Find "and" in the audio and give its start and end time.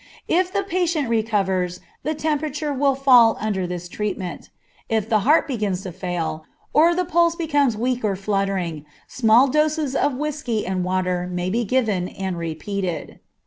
10.65-10.83, 12.09-12.35